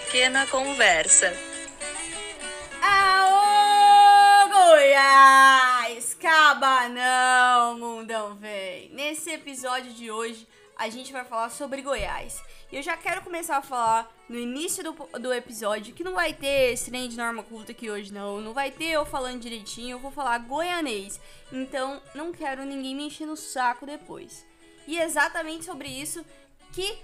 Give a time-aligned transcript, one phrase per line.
[0.00, 1.30] pequena conversa.
[2.80, 6.14] Aô, Goiás!
[6.14, 8.88] Caba não, mundão vem.
[8.88, 12.42] Nesse episódio de hoje, a gente vai falar sobre Goiás.
[12.72, 16.32] E eu já quero começar a falar no início do, do episódio que não vai
[16.32, 18.40] ter esse trem de norma culta aqui hoje, não.
[18.40, 21.20] Não vai ter eu falando direitinho, eu vou falar goianês.
[21.52, 24.46] Então, não quero ninguém me encher no saco depois.
[24.88, 26.24] E é exatamente sobre isso
[26.72, 26.98] que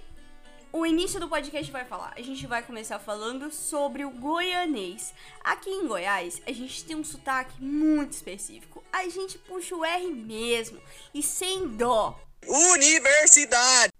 [0.71, 2.13] o início do podcast vai falar.
[2.15, 5.13] A gente vai começar falando sobre o goianês.
[5.43, 8.83] Aqui em Goiás, a gente tem um sotaque muito específico.
[8.91, 10.79] A gente puxa o R mesmo
[11.13, 12.19] e sem dó.
[12.47, 13.91] Universidade!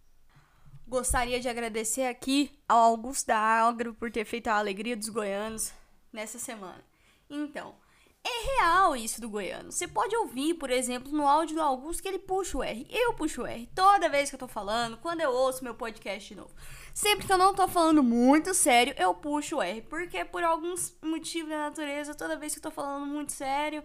[0.87, 5.71] Gostaria de agradecer aqui ao Augusto da Agro por ter feito a alegria dos goianos
[6.11, 6.83] nessa semana.
[7.29, 7.75] Então,
[8.29, 9.71] é real isso do goiano.
[9.71, 12.85] Você pode ouvir, por exemplo, no áudio do Augusto que ele puxa o R.
[12.89, 16.29] Eu puxo o R toda vez que eu tô falando, quando eu ouço meu podcast
[16.29, 16.53] de novo.
[16.93, 19.81] Sempre que eu não tô falando muito sério, eu puxo o R.
[19.81, 23.83] Porque por alguns motivos da natureza, toda vez que eu tô falando muito sério,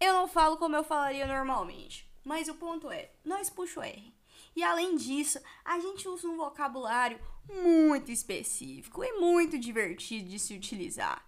[0.00, 2.10] eu não falo como eu falaria normalmente.
[2.24, 4.14] Mas o ponto é, nós puxo o R.
[4.56, 10.54] E além disso, a gente usa um vocabulário muito específico e muito divertido de se
[10.54, 11.24] utilizar.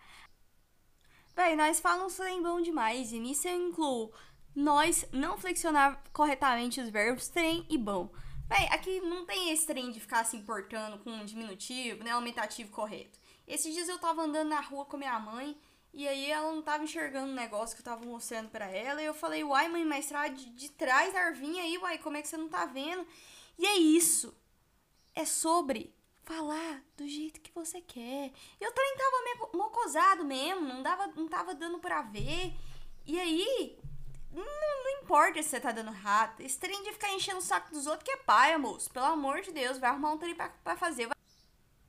[1.34, 4.12] Véi, nós falamos trem bom demais, e nisso eu incluo
[4.55, 8.11] nós não flexionar corretamente os verbos trem e bom.
[8.47, 12.70] Véi, aqui não tem esse trem de ficar se importando com um diminutivo, né, aumentativo
[12.70, 13.19] correto.
[13.48, 15.56] Esses dias eu tava andando na rua com minha mãe,
[15.94, 19.06] e aí ela não tava enxergando o negócio que eu tava mostrando para ela, e
[19.06, 22.22] eu falei, uai mãe, mas tá de, de trás da arvinha aí, uai, como é
[22.22, 23.06] que você não tá vendo?
[23.58, 24.36] E é isso.
[25.14, 28.32] É sobre falar do jeito que você quer.
[28.60, 32.54] Eu também tava meio mocosado mesmo, não, dava, não tava dando pra ver.
[33.04, 33.78] E aí,
[34.30, 36.42] não, não importa se você tá dando rato.
[36.42, 38.90] Esse trem de ficar enchendo o saco dos outros que é pai, moço.
[38.90, 41.06] Pelo amor de Deus, vai arrumar um trem pra, pra fazer.
[41.06, 41.16] Vai,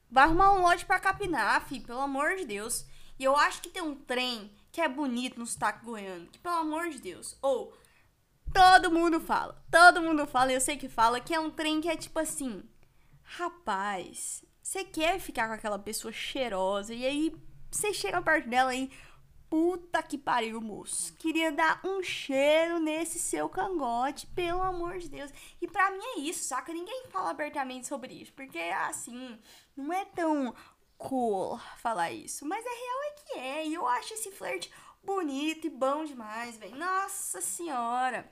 [0.09, 2.85] vai arrumar um lote pra capinar, fi, pelo amor de Deus.
[3.19, 6.55] E eu acho que tem um trem que é bonito no sotaque goiano, que pelo
[6.55, 7.38] amor de Deus.
[7.41, 7.77] Ou,
[8.51, 11.88] todo mundo fala, todo mundo fala, eu sei que fala, que é um trem que
[11.88, 12.67] é tipo assim
[13.23, 17.35] Rapaz, você quer ficar com aquela pessoa cheirosa e aí
[17.72, 18.91] você chega perto dela e
[19.50, 21.13] puta que pariu, moço.
[21.16, 25.31] Queria dar um cheiro nesse seu cangote, pelo amor de Deus.
[25.61, 26.73] E pra mim é isso, saca?
[26.73, 29.40] Ninguém fala abertamente sobre isso, porque assim,
[29.78, 30.55] não é tão
[30.97, 33.67] cool falar isso, mas é real é que é.
[33.67, 34.72] E eu acho esse flerte
[35.03, 36.75] bonito e bom demais, velho.
[36.75, 38.28] Nossa senhora.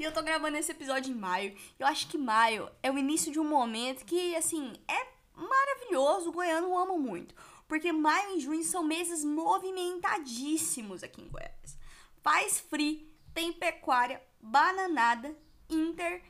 [0.00, 1.54] E eu tô gravando esse episódio em maio.
[1.78, 6.30] Eu acho que maio é o início de um momento que, assim, é maravilhoso.
[6.30, 7.34] O goiano ama muito.
[7.68, 11.76] Porque maio e junho são meses movimentadíssimos aqui em Goiás.
[12.22, 15.36] Faz frio, tem pecuária, bananada,
[15.68, 16.22] inter,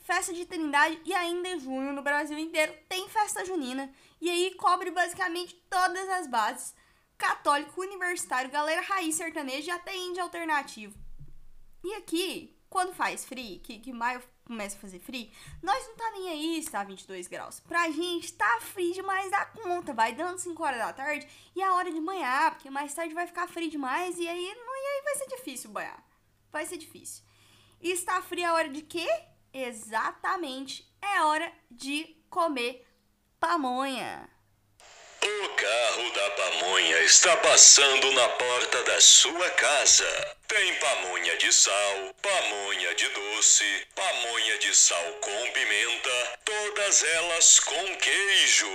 [0.00, 3.90] festa de Trindade e ainda em junho no Brasil inteiro tem festa junina.
[4.20, 6.74] E aí cobre basicamente todas as bases.
[7.16, 10.94] Católico, universitário, galera raiz sertaneja e até índia alternativo.
[11.82, 15.30] E aqui, quando faz frio, que, que maio começa a fazer frio,
[15.62, 17.58] nós não tá nem aí se tá 22 graus.
[17.58, 19.94] Pra gente tá frio demais da conta.
[19.94, 23.26] Vai dando 5 horas da tarde e a hora de banhar, porque mais tarde vai
[23.26, 26.04] ficar frio demais e aí, não, e aí vai ser difícil banhar.
[26.52, 27.24] Vai ser difícil.
[27.80, 29.08] E está frio a hora de quê?
[29.54, 30.86] Exatamente.
[31.00, 32.86] É hora de comer
[33.40, 34.28] pamonha.
[35.22, 40.35] O carro da pamonha está passando na porta da sua casa.
[40.48, 43.64] Tem pamonha de sal, pamonha de doce,
[43.94, 48.66] pamonha de sal com pimenta, todas elas com queijo.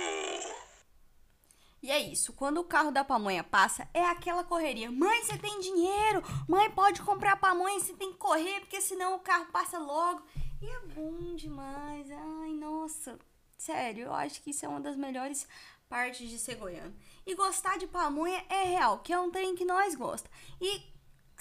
[1.82, 4.90] E é isso, quando o carro da pamonha passa, é aquela correria.
[4.90, 6.22] Mãe, você tem dinheiro?
[6.46, 10.22] Mãe, pode comprar pamonha, você tem que correr, porque senão o carro passa logo.
[10.60, 12.08] E é bom demais.
[12.10, 13.18] Ai, nossa.
[13.56, 15.48] Sério, eu acho que isso é uma das melhores
[15.88, 16.94] partes de ser goiano.
[17.26, 20.30] E gostar de pamonha é real, que é um trem que nós gosta.
[20.60, 20.91] E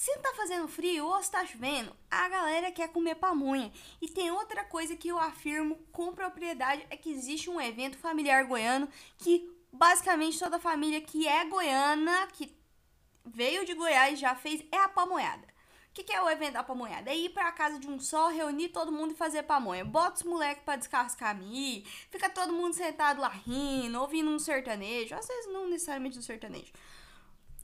[0.01, 3.72] se tá fazendo frio ou se tá chovendo, a galera quer comer pamonha.
[4.01, 8.43] E tem outra coisa que eu afirmo com propriedade, é que existe um evento familiar
[8.46, 8.90] goiano
[9.20, 12.52] que basicamente toda família que é goiana, que
[13.23, 15.46] veio de Goiás já fez, é a pamonhada.
[15.91, 17.11] O que, que, é o evento da pamonhada?
[17.11, 19.85] É ir pra casa de um só, reunir todo mundo e fazer pamonha.
[19.85, 25.14] Bota os moleques pra descascar milho, fica todo mundo sentado lá rindo, ouvindo um sertanejo,
[25.14, 26.73] às vezes não necessariamente um sertanejo.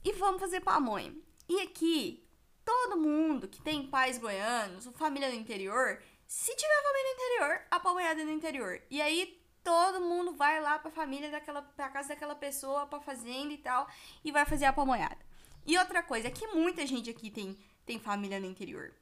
[0.04, 1.12] E vamos fazer pamonha.
[1.48, 2.27] E aqui,
[2.68, 7.80] todo mundo que tem pais goianos, família do interior, se tiver família do interior, a
[7.80, 8.82] pamonhada é do interior.
[8.90, 13.54] E aí todo mundo vai lá pra família daquela, pra casa daquela pessoa, pra fazenda
[13.54, 13.88] e tal,
[14.22, 15.16] e vai fazer a pamonhada.
[15.64, 18.92] E outra coisa, é que muita gente aqui tem tem família no interior.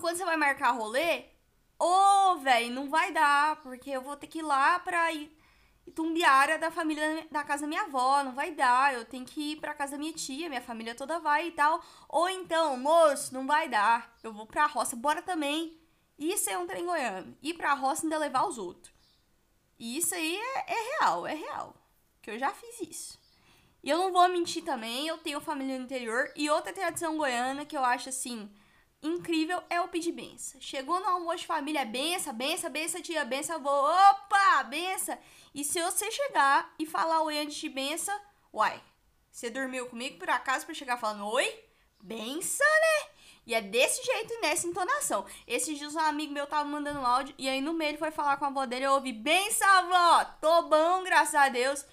[0.00, 1.24] Quando você vai marcar rolê,
[1.76, 1.84] ô,
[2.30, 5.36] oh, velho, não vai dar, porque eu vou ter que ir lá pra ir,
[5.86, 9.56] Itumbiara da família da casa da minha avó, não vai dar, eu tenho que ir
[9.56, 11.82] pra casa da minha tia, minha família toda vai e tal.
[12.08, 15.78] Ou então, moço, não vai dar, eu vou pra roça, bora também.
[16.18, 17.36] Isso é um trem goiano.
[17.42, 18.94] Ir pra roça ainda levar os outros.
[19.78, 21.74] E isso aí é, é real, é real.
[22.22, 23.18] Que eu já fiz isso.
[23.82, 26.32] E eu não vou mentir também, eu tenho família no interior.
[26.34, 28.50] E outra tradição goiana que eu acho assim
[29.04, 30.60] incrível é o pedir benção.
[30.60, 35.16] Chegou no almoço de família, benção, benção, benção, tia, benção, avô, opa, benção.
[35.54, 38.18] E se você chegar e falar oi antes de benção,
[38.52, 38.82] uai,
[39.30, 41.64] você dormiu comigo por acaso pra chegar falando oi?
[42.02, 43.08] Benção, né?
[43.46, 45.26] E é desse jeito e nessa entonação.
[45.46, 48.10] Esses dias um amigo meu tava mandando um áudio e aí no meio ele foi
[48.10, 51.84] falar com a avó dele, eu ouvi, benção, avó, tô bom, graças a Deus.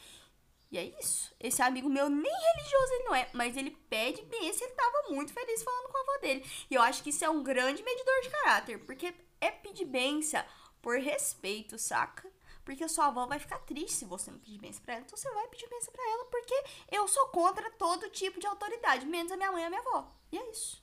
[0.71, 1.35] E é isso.
[1.37, 5.33] Esse amigo meu nem religioso ele não é, mas ele pede benção, ele tava muito
[5.33, 6.45] feliz falando com a avó dele.
[6.69, 10.43] E eu acho que isso é um grande medidor de caráter, porque é pedir benção
[10.81, 12.31] por respeito, saca?
[12.63, 15.03] Porque a sua avó vai ficar triste se você não pedir benção pra ela.
[15.03, 19.05] Então você vai pedir benção pra ela, porque eu sou contra todo tipo de autoridade,
[19.05, 20.09] menos a minha mãe e a minha avó.
[20.31, 20.81] E é isso.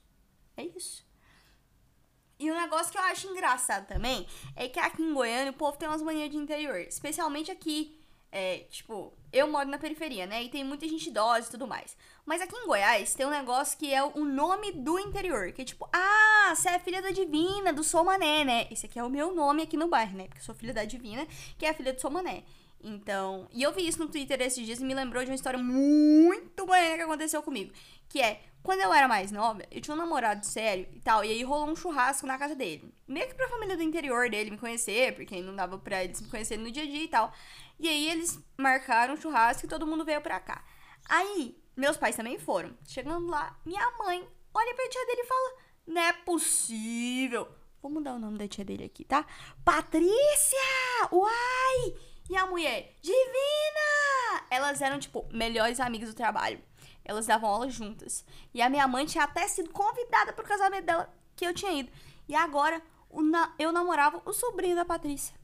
[0.54, 1.06] É isso.
[2.38, 5.78] E um negócio que eu acho engraçado também é que aqui em Goiânia o povo
[5.78, 6.78] tem umas manias de interior.
[6.78, 10.42] Especialmente aqui é, tipo, eu moro na periferia, né?
[10.42, 11.96] E tem muita gente idosa e tudo mais.
[12.24, 15.52] Mas aqui em Goiás tem um negócio que é o nome do interior.
[15.52, 18.66] Que é tipo, ah, você é filha da Divina, do Sou Mané, né?
[18.70, 20.24] Esse aqui é o meu nome aqui no bairro, né?
[20.24, 21.26] Porque eu sou filha da Divina,
[21.58, 22.44] que é a filha do Sou Mané.
[22.82, 25.58] Então, e eu vi isso no Twitter esses dias e me lembrou de uma história
[25.58, 27.72] muito boa que aconteceu comigo.
[28.08, 31.30] Que é, quando eu era mais nova, eu tinha um namorado sério e tal, e
[31.30, 32.94] aí rolou um churrasco na casa dele.
[33.08, 36.28] Meio que pra família do interior dele me conhecer, porque não dava pra eles me
[36.28, 37.32] conhecerem no dia a dia e tal.
[37.80, 40.62] E aí eles marcaram um churrasco e todo mundo veio pra cá.
[41.08, 42.76] Aí, meus pais também foram.
[42.84, 45.52] Chegando lá, minha mãe olha pra tia dele e fala:
[45.86, 47.48] Não é possível.
[47.80, 49.24] Vou mudar o nome da tia dele aqui, tá?
[49.64, 50.58] Patrícia!
[51.10, 51.96] Uai!
[52.28, 54.44] E a mulher, Divina!
[54.50, 56.60] Elas eram, tipo, melhores amigas do trabalho.
[57.04, 58.24] Elas davam aula juntas.
[58.52, 61.90] E a minha mãe tinha até sido convidada pro casamento dela, que eu tinha ido.
[62.28, 62.82] E agora,
[63.58, 65.34] eu namorava o sobrinho da Patrícia.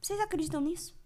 [0.00, 0.96] Vocês acreditam nisso?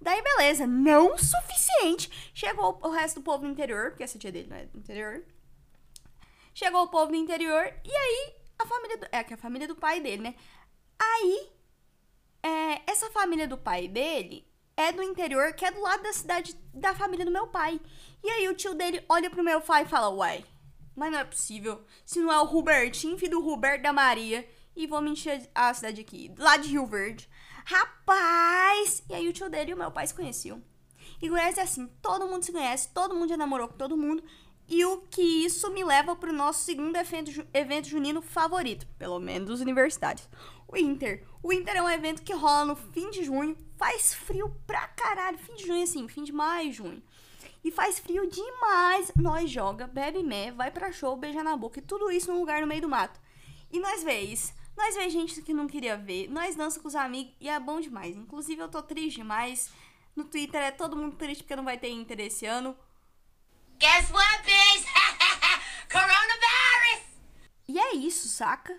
[0.00, 2.30] Daí, beleza, não suficiente.
[2.34, 5.24] Chegou o resto do povo do interior, porque essa tia dele não é do interior.
[6.52, 9.06] Chegou o povo do interior, e aí a família do.
[9.12, 10.34] É, que a família do pai dele, né?
[10.98, 11.50] Aí,
[12.42, 14.46] é, essa família do pai dele
[14.76, 17.80] é do interior, que é do lado da cidade da família do meu pai.
[18.22, 20.44] E aí o tio dele olha pro meu pai e fala: Uai,
[20.94, 21.84] mas não é possível.
[22.04, 24.48] Se não é o Robertinho, filho do Roberto da Maria.
[24.74, 27.26] E vou mentir a cidade aqui, lá de Rio Verde.
[27.64, 29.02] Rapaz!
[29.08, 30.62] E aí o tio dele e o meu pai se conheciam.
[31.20, 34.22] E é assim, todo mundo se conhece, todo mundo já namorou com todo mundo.
[34.68, 39.48] E o que isso me leva pro nosso segundo evento, evento junino favorito, pelo menos
[39.48, 40.28] dos universitários.
[40.68, 41.24] O Inter.
[41.42, 45.38] O Inter é um evento que rola no fim de junho, faz frio pra caralho.
[45.38, 47.02] Fim de junho, assim, fim de maio, junho.
[47.62, 49.12] E faz frio demais.
[49.16, 52.60] Nós joga, bebe mé, vai pra show, beija na boca e tudo isso num lugar
[52.60, 53.20] no meio do mato.
[53.72, 54.52] E nós vê isso.
[54.76, 57.80] Nós vê gente que não queria ver, nós dança com os amigos e é bom
[57.80, 58.14] demais.
[58.14, 59.72] Inclusive eu tô triste demais.
[60.14, 62.76] No Twitter é todo mundo triste porque não vai ter Inter esse ano.
[63.78, 64.86] Guess what, bitch?
[65.90, 67.06] Coronavirus!
[67.68, 68.78] E é isso, saca?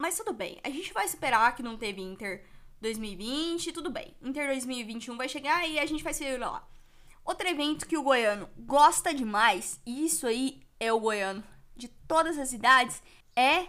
[0.00, 2.42] Mas tudo bem, a gente vai esperar que não teve Inter
[2.80, 4.16] 2020, tudo bem.
[4.22, 6.66] Inter 2021 vai chegar e a gente vai se lá.
[7.22, 11.44] Outro evento que o goiano gosta demais, e isso aí é o goiano
[11.76, 13.02] de todas as idades,
[13.36, 13.66] é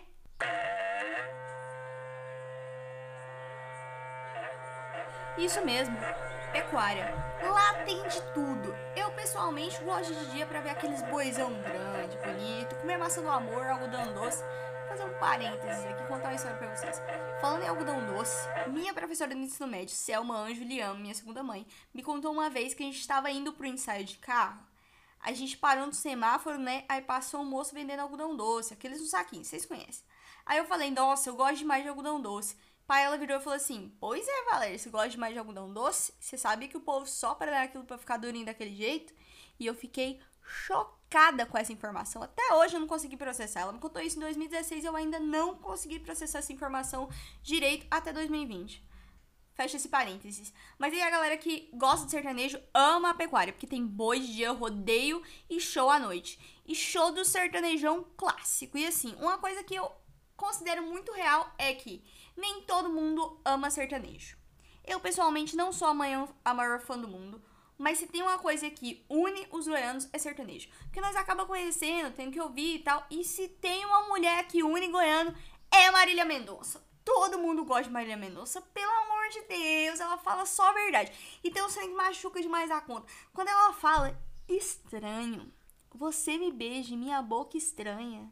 [5.38, 5.98] Isso mesmo,
[6.53, 7.13] pecuária.
[7.44, 8.74] Lá tem de tudo.
[8.96, 13.65] Eu pessoalmente gosto de dia para ver aqueles boizão grande, bonito, comer maçã do amor,
[13.65, 14.41] algodão doce.
[14.91, 17.01] Fazer um parênteses aqui, contar uma história pra vocês.
[17.39, 18.36] Falando em algodão doce,
[18.74, 22.74] minha professora do ensino médio, Selma Anjo Liam, minha segunda mãe, me contou uma vez
[22.74, 24.62] que a gente estava indo pro ensaio de carro.
[25.21, 26.83] A gente parou no semáforo, né?
[26.89, 30.03] Aí passou um moço vendendo algodão doce, aqueles no saquinho, vocês conhecem.
[30.45, 32.57] Aí eu falei, nossa, eu gosto demais de algodão doce.
[32.86, 36.13] Pai, ela virou e falou assim: Pois é, Valéria, você gosta mais de algodão doce?
[36.19, 39.13] Você sabia que o povo só para aquilo pra ficar durinho daquele jeito?
[39.57, 41.00] E eu fiquei chocada
[41.50, 42.24] com essa informação.
[42.24, 43.62] Até hoje eu não consegui processar.
[43.62, 47.10] Ela me contou isso em 2016 e eu ainda não consegui processar essa informação
[47.44, 48.82] direito até 2020.
[49.53, 50.53] Fecha esse parênteses.
[50.80, 54.34] Mas aí a galera que gosta de sertanejo ama a pecuária, porque tem boi de
[54.34, 56.39] dia, rodeio e show à noite.
[56.65, 58.77] E show do sertanejão clássico.
[58.77, 59.91] E assim, uma coisa que eu
[60.38, 62.01] considero muito real é que
[62.38, 64.38] nem todo mundo ama sertanejo.
[64.86, 65.94] Eu, pessoalmente, não sou a
[66.53, 67.44] maior fã do mundo,
[67.81, 70.69] mas se tem uma coisa que une os goianos é sertanejo.
[70.83, 73.03] Porque nós acaba conhecendo, tem que ouvir e tal.
[73.09, 75.35] E se tem uma mulher que une goiano,
[75.71, 76.79] é Marília Mendonça.
[77.03, 81.11] Todo mundo gosta de Marília Mendonça, pelo amor de Deus, ela fala só a verdade.
[81.43, 83.11] E tem um trem que machuca demais a conta.
[83.33, 84.15] Quando ela fala,
[84.47, 85.51] estranho,
[85.91, 88.31] você me beija, minha boca estranha.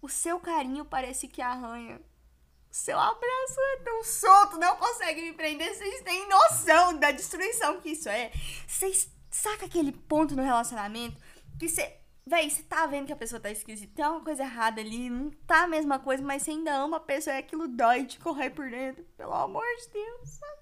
[0.00, 2.00] O seu carinho parece que arranha.
[2.70, 5.74] Seu abraço é tão solto, não consegue me prender.
[5.74, 8.30] Vocês têm noção da destruição que isso é.
[8.66, 11.20] Vocês saca aquele ponto no relacionamento
[11.58, 11.96] que você.
[12.26, 15.30] Véi, você tá vendo que a pessoa tá esquisita, tem uma coisa errada ali, não
[15.46, 18.50] tá a mesma coisa, mas você ainda ama a pessoa e aquilo dói de correr
[18.50, 19.02] por dentro.
[19.16, 20.58] Pelo amor de Deus, sabe?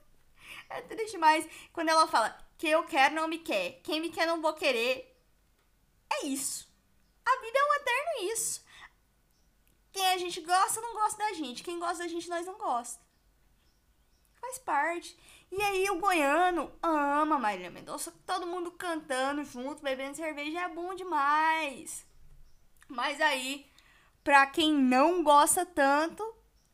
[0.71, 1.45] É triste demais.
[1.73, 5.13] Quando ela fala, que eu quero não me quer, quem me quer não vou querer.
[6.09, 6.67] É isso.
[7.25, 8.65] A vida é um eterno isso.
[9.97, 11.63] Quem a gente gosta não gosta da gente.
[11.63, 13.03] Quem gosta da gente, nós não gosta.
[14.39, 15.19] Faz parte.
[15.51, 20.95] E aí o goiano ama Marília Mendonça, todo mundo cantando junto, bebendo cerveja, é bom
[20.95, 22.07] demais.
[22.87, 23.65] Mas aí,
[24.23, 26.23] pra quem não gosta tanto,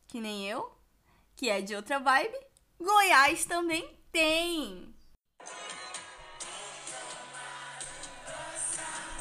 [0.05, 0.77] que nem eu,
[1.33, 2.37] que é de outra vibe,
[2.77, 4.92] Goiás também tem.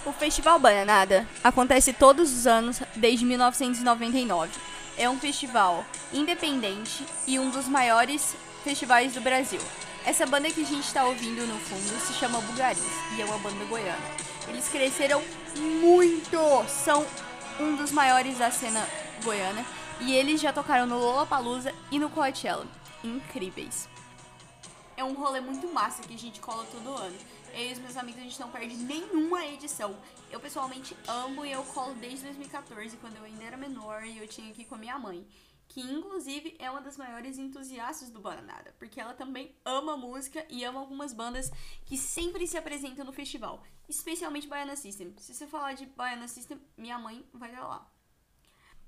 [0.05, 4.51] O Festival Bananada acontece todos os anos desde 1999.
[4.99, 9.61] É um festival independente e um dos maiores festivais do Brasil.
[10.05, 12.83] Essa banda que a gente está ouvindo no fundo se chama Bugaris
[13.17, 14.03] e é uma banda goiana.
[14.49, 15.23] Eles cresceram
[15.57, 16.37] muito,
[16.69, 17.07] são
[17.61, 18.85] um dos maiores da cena
[19.23, 19.65] goiana
[20.01, 22.67] e eles já tocaram no Lollapalooza e no Coachella.
[23.05, 23.89] Incríveis.
[24.97, 27.17] É um rolê muito massa que a gente cola todo ano.
[27.55, 29.95] Eu e os meus amigos, a gente não perde nenhuma edição.
[30.31, 34.27] Eu pessoalmente amo e eu colo desde 2014, quando eu ainda era menor e eu
[34.27, 35.27] tinha ir com a minha mãe.
[35.69, 40.65] Que inclusive é uma das maiores entusiastas do Bananada, porque ela também ama música e
[40.65, 41.51] ama algumas bandas
[41.85, 45.15] que sempre se apresentam no festival, especialmente Baiana System.
[45.19, 47.91] Se você falar de Baiana System, minha mãe vai lá.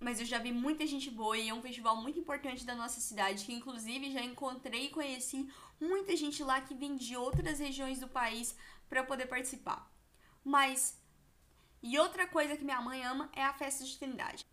[0.04, 3.00] Mas eu já vi muita gente boa e é um festival muito importante da nossa
[3.00, 5.48] cidade, que inclusive já encontrei e conheci
[5.80, 8.54] muita gente lá que vem de outras regiões do país
[8.86, 9.90] para poder participar.
[10.44, 11.00] Mas
[11.82, 14.44] e outra coisa que minha mãe ama é a festa de Trindade.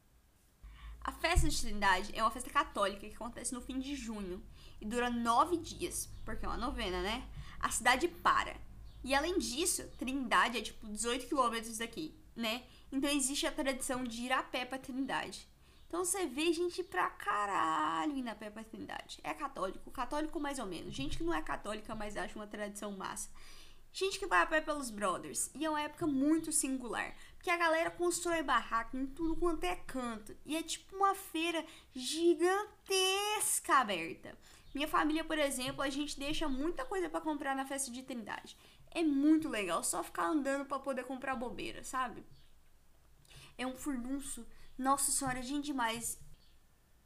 [1.01, 4.41] A festa de Trindade é uma festa católica que acontece no fim de junho
[4.79, 7.27] e dura nove dias, porque é uma novena, né?
[7.59, 8.55] A cidade para.
[9.03, 12.63] E além disso, Trindade é tipo 18 quilômetros daqui, né?
[12.91, 15.47] Então existe a tradição de ir a pé pra Trindade.
[15.87, 19.19] Então você vê gente pra caralho indo a pé pra Trindade.
[19.23, 20.95] É católico, católico mais ou menos.
[20.95, 23.29] Gente que não é católica, mas acha uma tradição massa.
[23.93, 25.51] Gente que vai a pé pelos brothers.
[25.53, 27.13] E é uma época muito singular.
[27.35, 30.33] Porque a galera constrói barraco em tudo quanto é canto.
[30.45, 34.37] E é tipo uma feira gigantesca aberta.
[34.73, 38.55] Minha família, por exemplo, a gente deixa muita coisa para comprar na festa de Trindade.
[38.93, 42.25] É muito legal só ficar andando para poder comprar bobeira, sabe?
[43.57, 44.45] É um furdunço.
[44.77, 46.19] Nossa senhora, gente demais.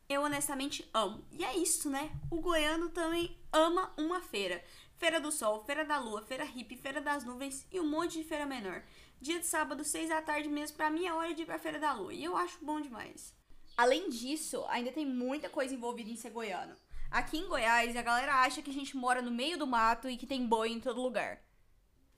[0.09, 1.23] Eu honestamente amo.
[1.31, 2.11] E é isso, né?
[2.31, 4.63] O goiano também ama uma feira.
[4.97, 8.23] Feira do Sol, Feira da Lua, Feira Hippie, Feira das Nuvens e um monte de
[8.23, 8.83] feira menor.
[9.19, 11.79] Dia de sábado, seis da tarde mesmo, pra mim é hora de ir pra Feira
[11.79, 12.13] da Lua.
[12.13, 13.35] E eu acho bom demais.
[13.77, 16.75] Além disso, ainda tem muita coisa envolvida em ser goiano.
[17.11, 20.17] Aqui em Goiás, a galera acha que a gente mora no meio do mato e
[20.17, 21.41] que tem boi em todo lugar.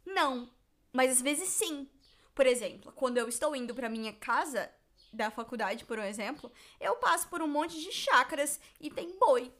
[0.07, 0.49] Não,
[0.93, 1.87] mas às vezes sim.
[2.33, 4.71] Por exemplo, quando eu estou indo para minha casa
[5.11, 9.51] da faculdade, por um exemplo, eu passo por um monte de chácaras e tem boi.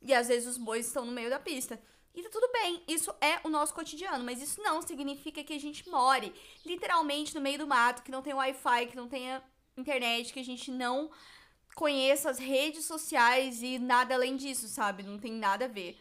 [0.00, 1.80] E às vezes os bois estão no meio da pista.
[2.14, 5.60] E tá tudo bem, isso é o nosso cotidiano, mas isso não significa que a
[5.60, 6.32] gente more
[6.64, 9.42] literalmente no meio do mato, que não tem Wi-Fi, que não tenha
[9.76, 11.10] internet, que a gente não
[11.74, 15.02] conheça as redes sociais e nada além disso, sabe?
[15.02, 15.98] Não tem nada a ver.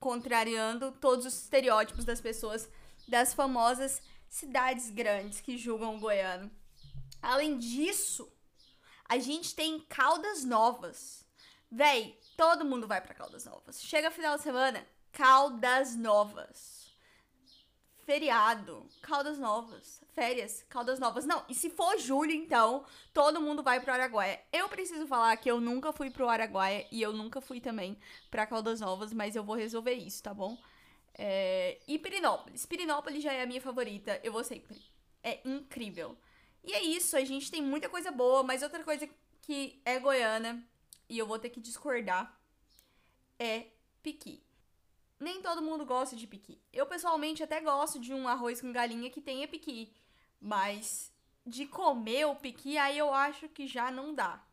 [0.00, 2.68] Contrariando todos os estereótipos das pessoas
[3.06, 6.50] das famosas cidades grandes que julgam o goiano.
[7.20, 8.32] Além disso,
[9.08, 11.24] a gente tem Caldas Novas.
[11.70, 13.82] Véi, todo mundo vai para Caldas Novas.
[13.82, 16.82] Chega final de semana, Caldas Novas.
[18.04, 20.02] Feriado, Caldas Novas.
[20.12, 21.24] Férias, Caldas Novas.
[21.24, 24.40] Não, e se for julho, então, todo mundo vai pro Araguaia.
[24.52, 27.96] Eu preciso falar que eu nunca fui pro Araguaia e eu nunca fui também
[28.30, 30.58] pra Caldas Novas, mas eu vou resolver isso, tá bom?
[31.14, 31.78] É...
[31.86, 32.66] E Pirinópolis.
[32.66, 34.76] Pirinópolis já é a minha favorita, eu vou sempre.
[35.22, 36.16] É incrível.
[36.64, 39.08] E é isso, a gente tem muita coisa boa, mas outra coisa
[39.40, 40.64] que é goiana,
[41.08, 42.38] e eu vou ter que discordar,
[43.38, 43.66] é
[44.02, 44.42] piqui
[45.22, 46.60] nem todo mundo gosta de piqui.
[46.72, 49.92] Eu pessoalmente até gosto de um arroz com galinha que tenha piqui,
[50.40, 51.12] mas
[51.46, 54.44] de comer o piqui aí eu acho que já não dá.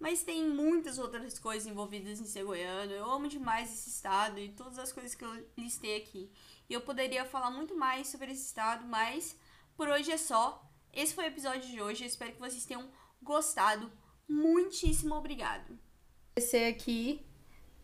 [0.00, 2.90] Mas tem muitas outras coisas envolvidas em ser goiano.
[2.90, 6.32] Eu amo demais esse estado e todas as coisas que eu listei aqui.
[6.70, 9.36] E eu poderia falar muito mais sobre esse estado, mas
[9.76, 10.66] por hoje é só.
[10.90, 12.02] Esse foi o episódio de hoje.
[12.02, 12.88] Eu espero que vocês tenham
[13.22, 13.92] gostado.
[14.26, 15.78] Muitíssimo obrigado.
[16.32, 17.22] Agradecer aqui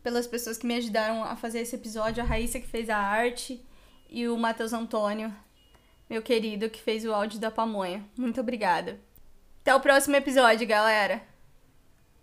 [0.03, 3.63] pelas pessoas que me ajudaram a fazer esse episódio, a Raíssa que fez a arte
[4.09, 5.35] e o Matheus Antônio,
[6.09, 8.09] meu querido, que fez o áudio da pamonha.
[8.17, 9.01] Muito obrigada.
[9.61, 11.36] Até o próximo episódio, galera!